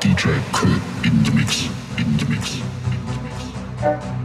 [0.00, 1.64] DJ Kurt in the mix,
[1.98, 4.23] in the mix, in the mix.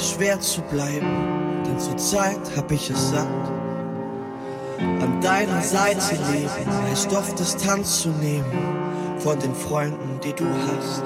[0.00, 3.26] Es schwer zu bleiben, denn zur Zeit hab ich es satt.
[4.78, 8.44] An deiner Seite leben, heißt oft Distanz zu nehmen
[9.18, 11.04] von den Freunden, die du hast.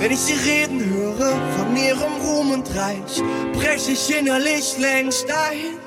[0.00, 5.78] Wenn ich sie reden höre von ihrem Ruhm und Reich, brech ich innerlich längst ein.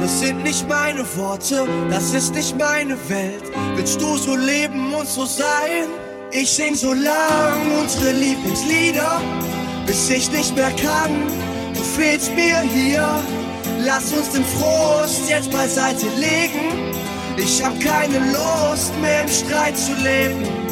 [0.00, 3.44] Das sind nicht meine Worte, das ist nicht meine Welt.
[3.74, 5.88] Willst du so leben und so sein?
[6.32, 9.20] Ich sing so lang unsere Lieblingslieder,
[9.96, 11.26] bis ich nicht mehr kann.
[11.74, 13.08] Du fehlst mir hier.
[13.78, 16.92] Lass uns den Frust jetzt beiseite legen.
[17.38, 20.65] Ich hab keine Lust mehr im Streit zu leben.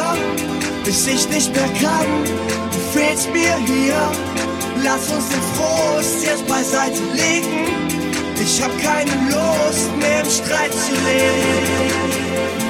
[0.00, 2.06] hier, bis ich nicht mehr kann.
[2.72, 4.10] Du fehlst mir hier.
[4.82, 7.66] Lass uns den Frust jetzt beiseite legen.
[8.42, 12.69] Ich hab keine Lust mehr im Streit zu leben.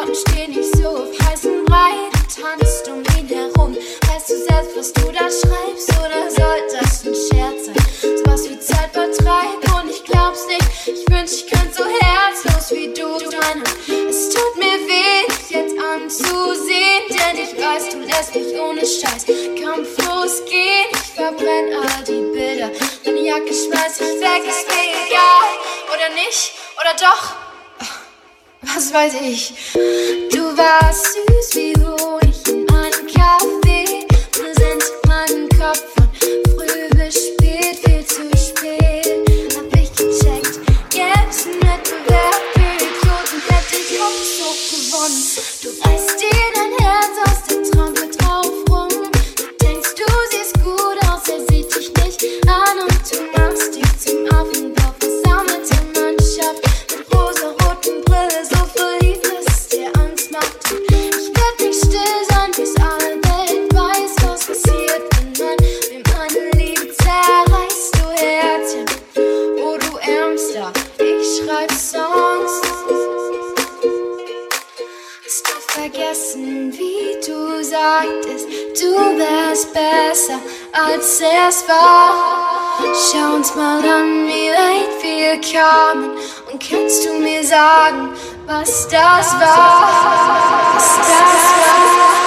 [0.00, 1.92] Klamotten steh nicht so auf heißen Brei.
[2.12, 3.76] Du tanzt um ihn herum.
[4.08, 5.90] Weißt du selbst, was du da schreibst?
[6.00, 8.16] Oder soll das ein Scherz sein?
[8.16, 10.64] Sowas wie Zeitvertreib und ich glaub's nicht.
[10.86, 13.62] Ich wünsch, ich könnte so herzlos wie du sein.
[14.08, 17.02] Es tut mir weh, dich jetzt anzusehen.
[17.10, 19.26] Denn ich weiß, du lässt mich ohne Scheiß.
[19.62, 20.88] kampflos gehen.
[20.92, 22.70] ich verbrenn all die Bilder.
[23.04, 25.50] Deine Jacke schmeiß ich weg, ist mir egal.
[25.92, 27.49] Oder nicht, oder doch
[28.62, 29.54] was weiß ich.
[30.32, 32.19] Du warst süß wie Honig.
[81.68, 82.40] war.
[82.94, 86.10] Schau uns mal an, wie weit wir kamen.
[86.50, 88.10] Und kannst du mir sagen,
[88.46, 89.88] was das war?
[90.74, 92.20] Was das war?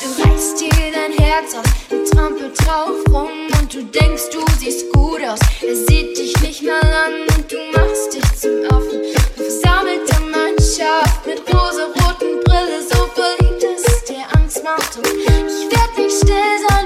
[0.00, 3.30] Du reißt dir dein Herz aus und trampelt drauf rum.
[3.60, 5.38] Und du denkst, du siehst gut aus.
[5.62, 9.00] Er sieht dich nicht mal an und du machst dich zum Affen.
[9.36, 14.96] Du versammelter Mannschaft mit rosa-roten Brille, so verliebt ist der Angst macht.
[14.96, 16.81] Und ich werd nicht still sein.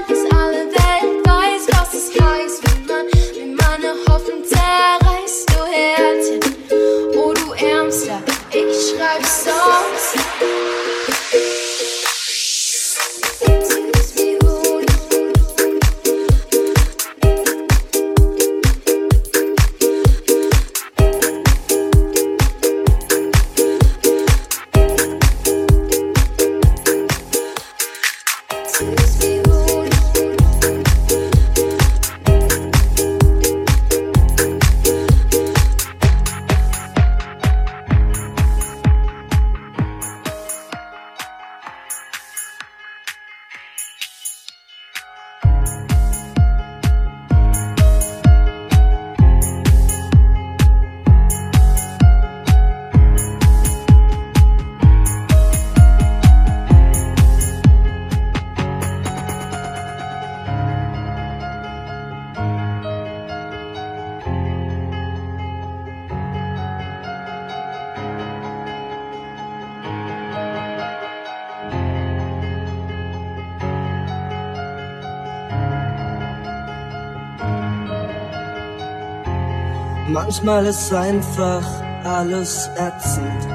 [80.27, 81.63] Manchmal ist einfach
[82.03, 83.47] alles ätzend.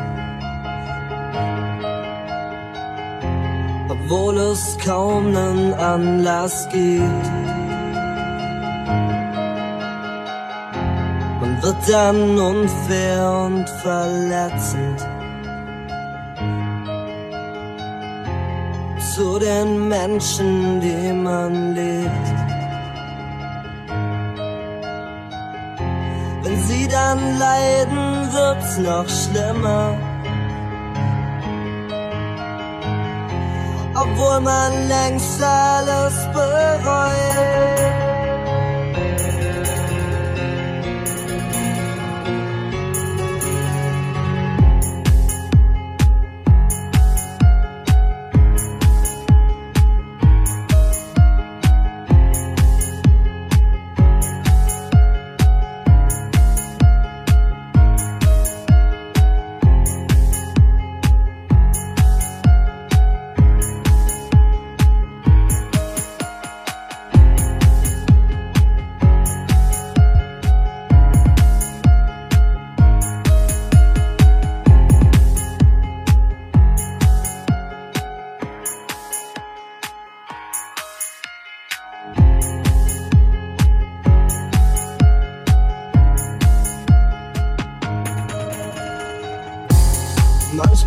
[3.90, 7.26] Obwohl es kaum nen Anlass gibt.
[11.42, 15.06] Man wird dann unfair und verletzend.
[19.14, 22.41] Zu den Menschen, die man liebt.
[27.12, 29.96] Dann leiden, wird's noch schlimmer.
[33.94, 38.01] Obwohl man längst alles bereut.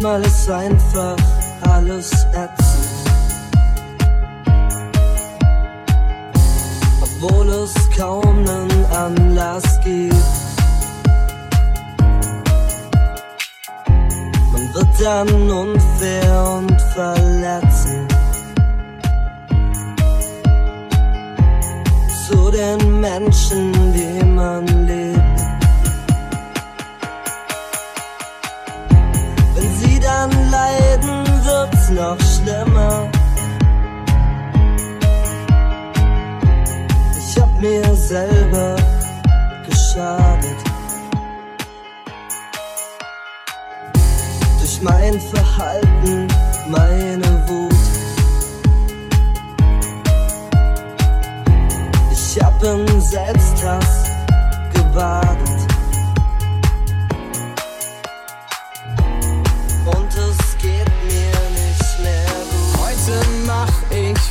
[0.06, 1.25] Manchmal ist einfach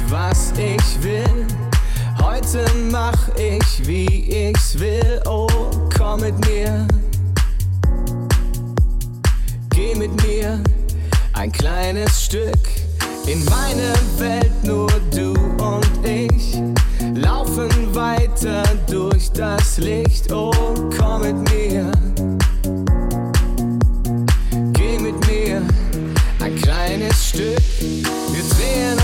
[0.08, 1.46] was ich will.
[2.22, 5.20] Heute mach ich, wie ich's will.
[5.26, 5.48] Oh,
[5.96, 6.86] komm mit mir.
[9.70, 10.60] Geh mit mir
[11.32, 12.58] ein kleines Stück
[13.26, 16.60] in meine Welt, nur du und ich.
[17.14, 20.32] Laufen weiter durch das Licht.
[20.32, 20.52] Oh,
[20.96, 21.90] komm mit mir.
[24.72, 25.62] Geh mit mir
[26.40, 28.13] ein kleines Stück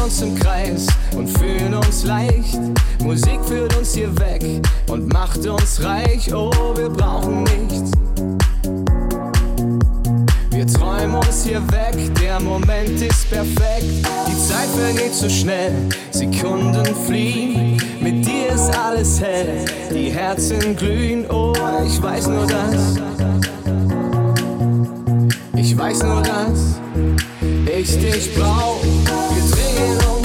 [0.03, 2.59] uns im Kreis und fühlen uns leicht.
[3.03, 4.43] Musik führt uns hier weg
[4.89, 6.33] und macht uns reich.
[6.35, 7.93] Oh, wir brauchen nichts.
[10.51, 14.07] Wir träumen uns hier weg, der Moment ist perfekt.
[14.27, 15.73] Die Zeit vergeht so schnell,
[16.11, 17.81] Sekunden fliehen.
[18.01, 21.25] Mit dir ist alles hell, die Herzen glühen.
[21.31, 21.55] Oh,
[21.87, 22.97] ich weiß nur das.
[25.55, 26.81] Ich weiß nur, dass
[27.67, 29.00] ich dich brauch.
[29.81, 30.20] Wir drehen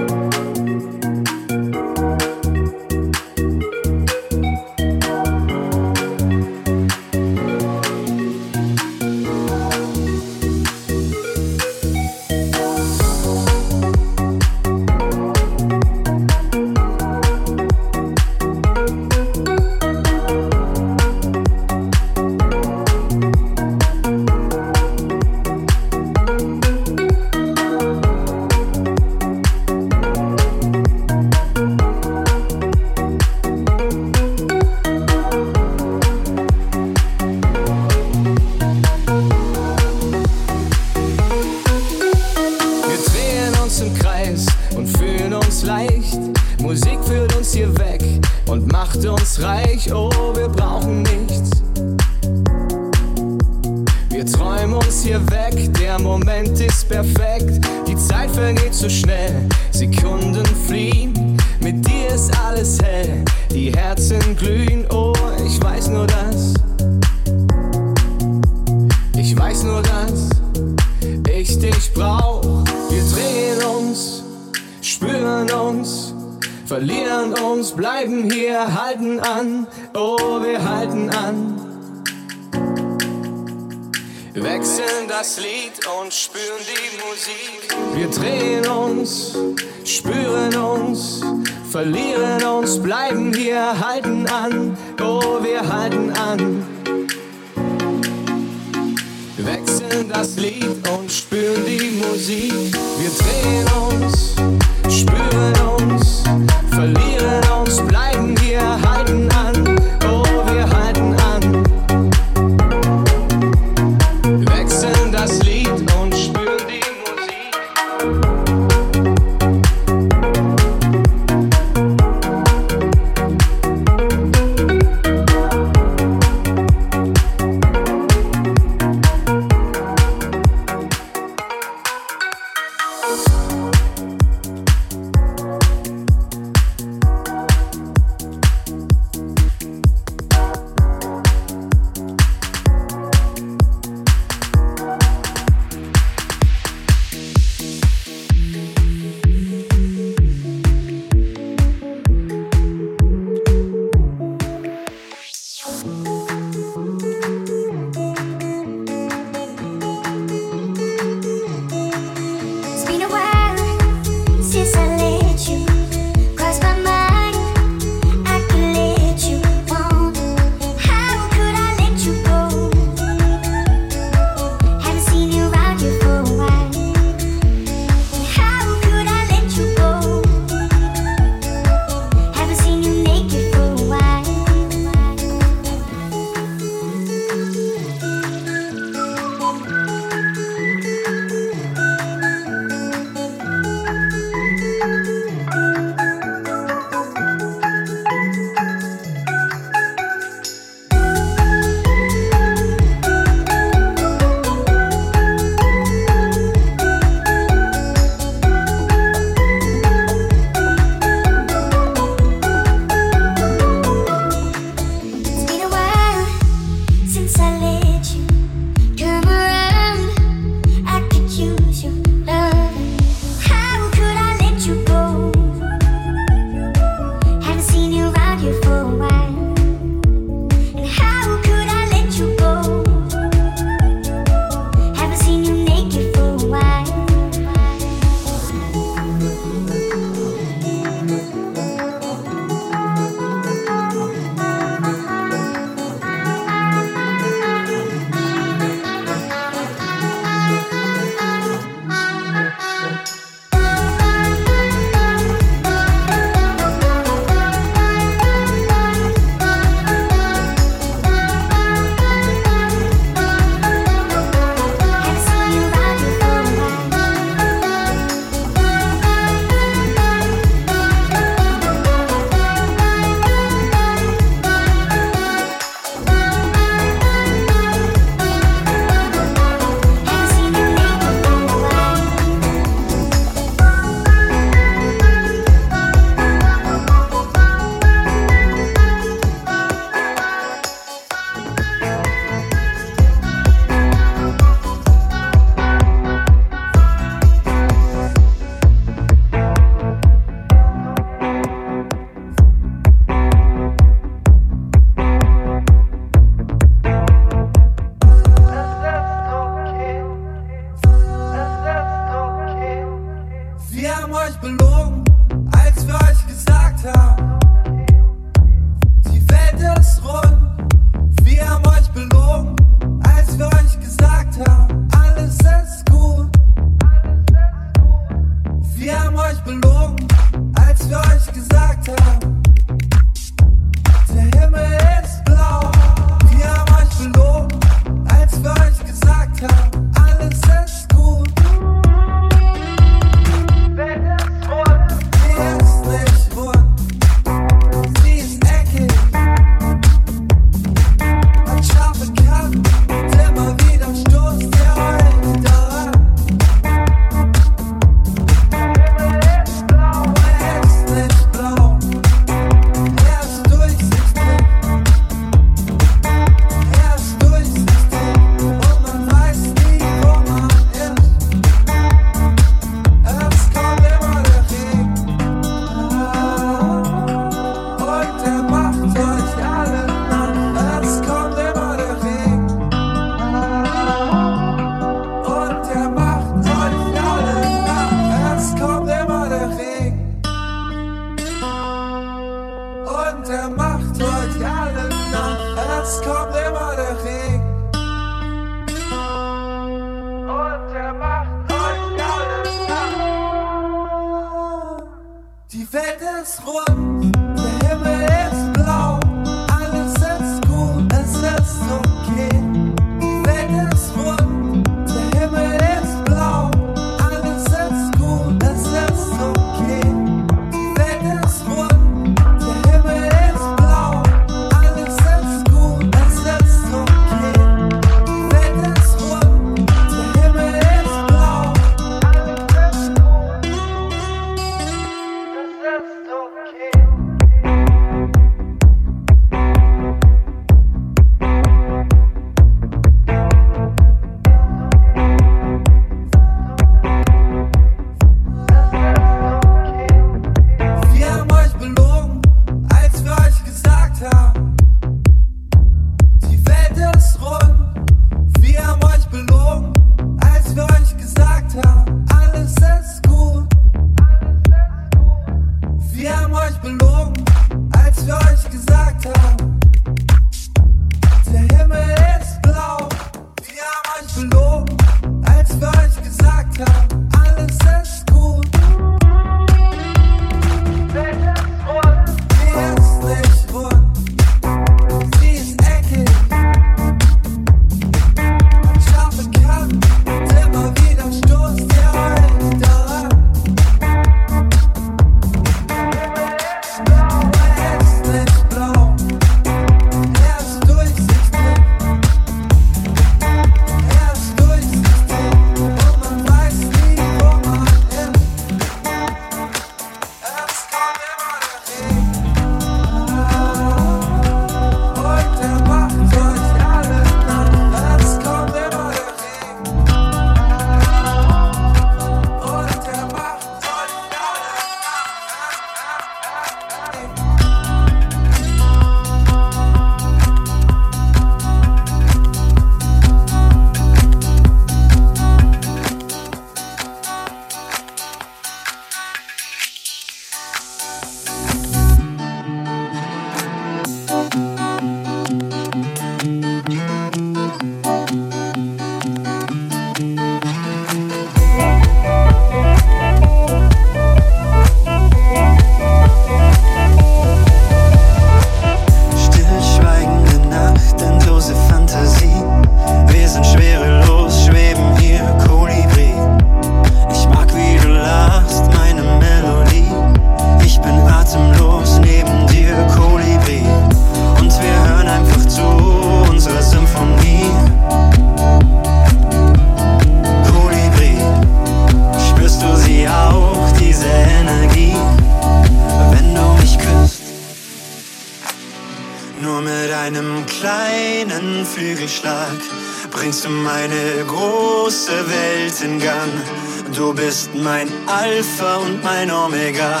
[598.06, 600.00] Alpha und mein Omega.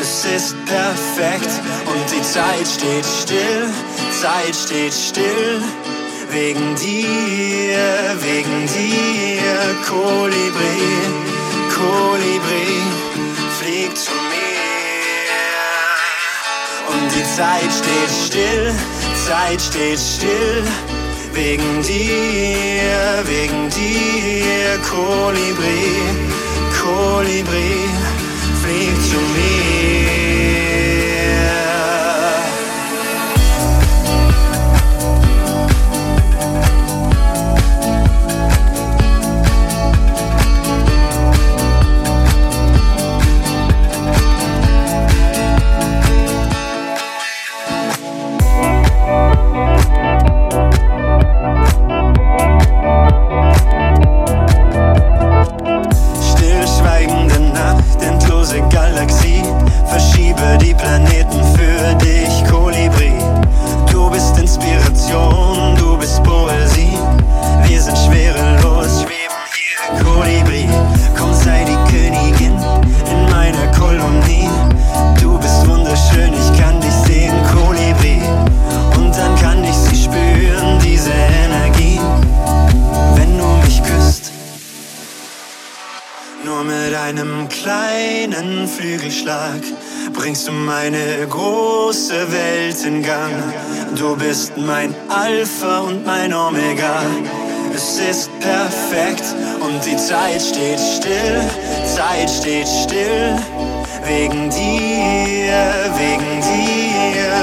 [0.00, 1.50] Es ist perfekt
[1.86, 3.68] und die Zeit steht still,
[4.20, 5.62] Zeit steht still.
[6.30, 7.78] Wegen dir,
[8.20, 10.82] wegen dir, Kolibri,
[11.74, 12.80] Kolibri,
[13.58, 14.52] flieg zu mir.
[16.94, 18.74] Und die Zeit steht still,
[19.26, 20.64] Zeit steht still.
[21.32, 25.92] Wegen dir, wegen dir, Kolibri.
[26.82, 27.72] Kolibri
[28.62, 30.01] fliegt zu mir.
[90.50, 93.32] Meine große Welt in Gang.
[93.96, 97.02] Du bist mein Alpha und mein Omega.
[97.74, 99.24] Es ist perfekt
[99.60, 101.40] und die Zeit steht still,
[101.86, 103.36] Zeit steht still.
[104.06, 105.62] wegen dir,
[105.96, 107.41] wegen dir.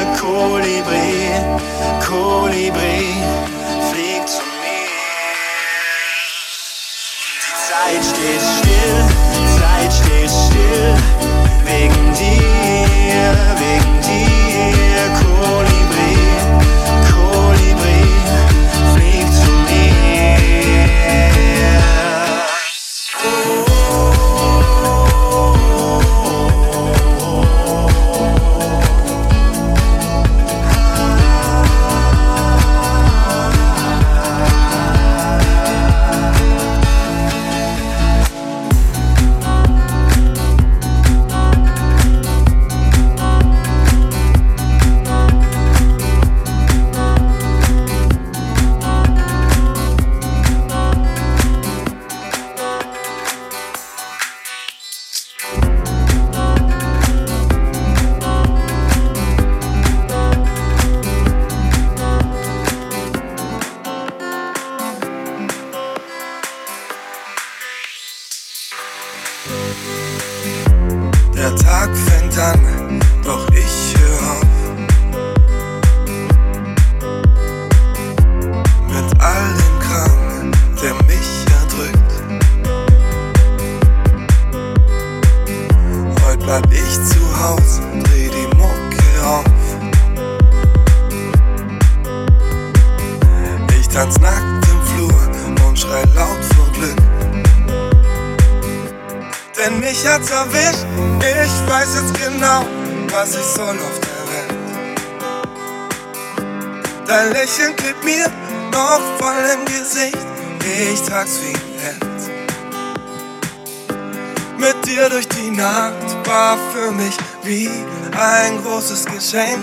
[116.40, 117.70] War für mich wie
[118.18, 119.60] ein großes Geschenk.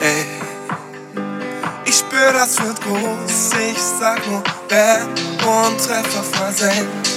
[0.00, 0.24] Ey.
[1.86, 7.08] Ich spür, das wird groß, ich sag nur Bam und Treffer versenkt.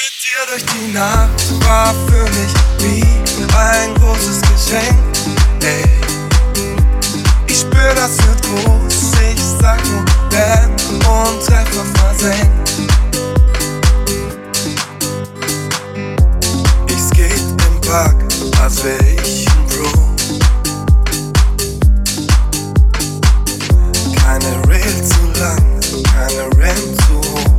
[0.00, 3.04] Mit dir durch die Nacht war für mich wie
[3.54, 4.98] ein großes Geschenk.
[5.62, 5.84] Ey.
[7.48, 8.94] Ich spür, das wird groß,
[9.30, 12.61] ich sag nur Bam und Treffer versenkt.
[17.92, 19.90] Als wär ich ein Pro.
[24.16, 25.80] Keine Rail zu lang,
[26.14, 27.50] keine Ramp zu hoch.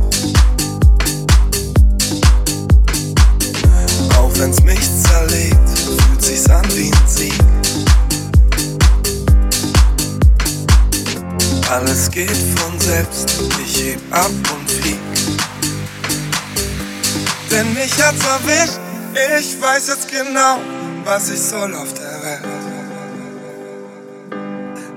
[4.18, 7.38] Auch wenn's mich zerlegt, fühlt sich's an wie ein Sieg.
[11.70, 14.98] Alles geht von selbst, ich heb ab und flieg.
[17.50, 18.83] Denn mich hat's erwischt,
[19.38, 20.58] ich weiß jetzt genau,
[21.04, 22.40] was ich soll auf der Welt.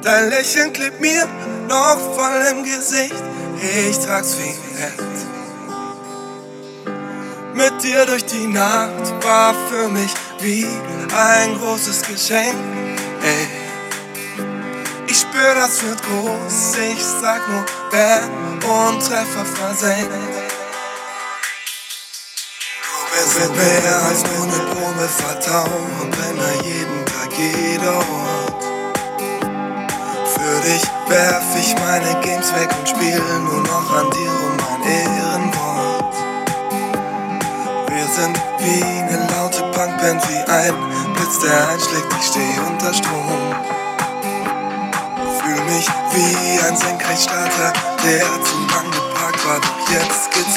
[0.02, 1.28] Dein Lächeln klebt mir
[1.68, 3.24] noch voll im Gesicht,
[3.62, 5.08] ich trag's wie ein.
[7.54, 10.68] Mit dir durch die Nacht war für mich wie
[11.16, 12.56] ein großes Geschenk.
[13.24, 13.48] Ey.
[15.08, 20.47] Ich spür, das wird groß, ich sag nur Bam und Treffer versenkt.
[23.18, 28.64] Du bist mehr als nur eine Probe vertrauen und brenne jeden Tag jeder Ort.
[30.34, 34.84] Für dich werf ich meine Games weg und spiel nur noch an dir um ein
[34.88, 36.16] Ehrenwort.
[37.90, 43.56] Wir sind wie eine laute Punkband, wie ein Blitz, der einschlägt, ich steh unter Strom.
[45.40, 50.57] Fühl mich wie ein Senkrechtstarter, der zu lang geparkt war, doch jetzt geht's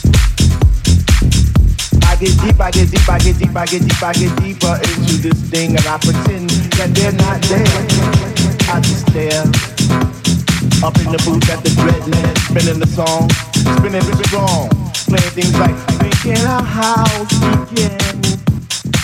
[2.21, 5.17] get deep, I get deep, I get deep, I get deep, I get deeper into
[5.25, 7.65] this thing, and I pretend that they're not there.
[8.69, 9.41] I just stare
[10.85, 13.27] up in the booth at the dreadland, spinning the song,
[13.77, 14.69] spinning it wrong,
[15.09, 17.33] playing things like making a house
[17.73, 17.97] begin.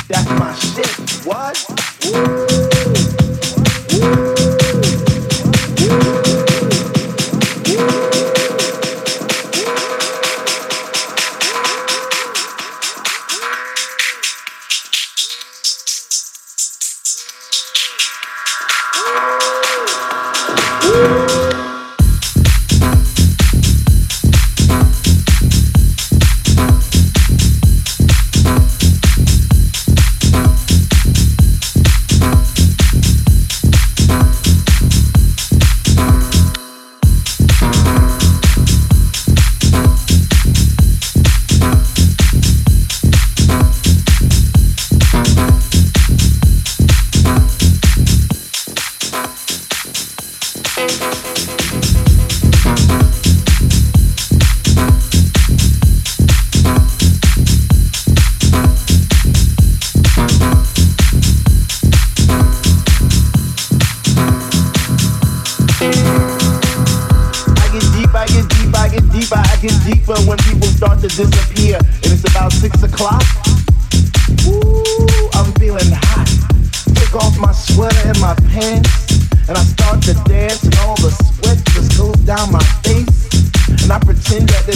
[0.08, 0.94] That's my shit.
[1.26, 1.58] What?
[2.06, 2.46] Woo.
[4.00, 4.37] Woo.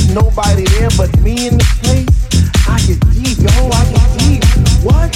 [0.10, 2.10] Nobody there but me in this place.
[2.68, 4.43] I get deep, yo, I get deep.
[4.84, 5.12] What?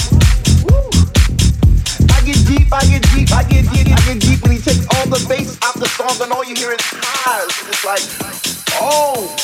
[2.12, 4.42] I get deep, I get deep, I get deep, I get deep.
[4.44, 7.52] And he takes all the bass out the song, and all you hear is highs.
[7.68, 8.04] It's like,
[8.80, 9.34] oh,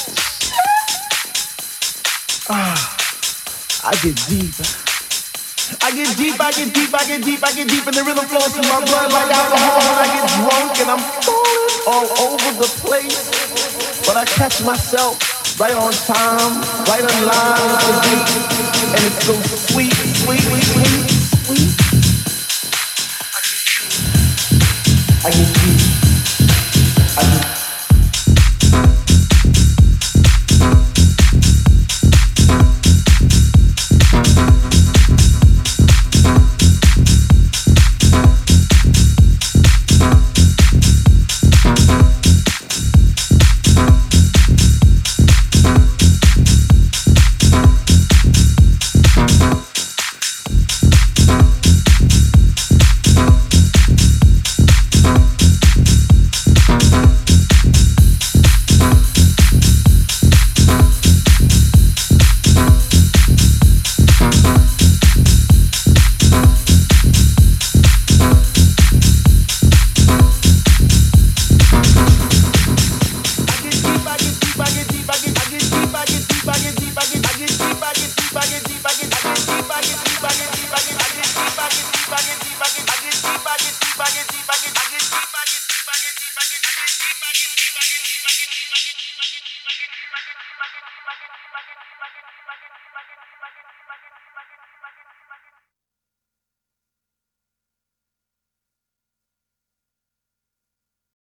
[2.49, 2.79] ah,
[3.85, 4.55] I get deep.
[5.83, 8.27] I get deep, I get deep, I get deep, I get deep, and the rhythm
[8.27, 9.81] flows through my blood like alcohol.
[9.81, 15.32] And I get drunk, and I'm falling all over the place, but I catch myself
[15.63, 18.27] right on time, right on line with the beat,
[18.95, 21.02] and it's so sweet, sweet, sweet.